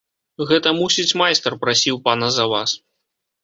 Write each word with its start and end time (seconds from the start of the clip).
Гэта, 0.51 0.73
мусіць, 0.79 1.17
майстар 1.23 1.59
прасіў 1.67 2.03
пана 2.09 2.33
за 2.41 2.51
вас. 2.57 2.69